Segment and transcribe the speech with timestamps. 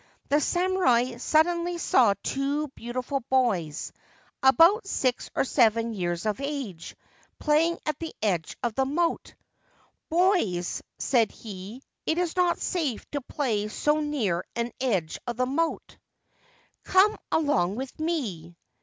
[0.29, 3.93] The samurai suddenly saw two beautiful boys,
[4.41, 6.95] about six or seven years of age,
[7.37, 9.35] playing at the edge of the moat.'
[10.09, 15.47] Boys/ said he,' it is not safe to play so near the edge of this
[15.47, 15.99] moat.
[16.83, 18.55] Come along with me.'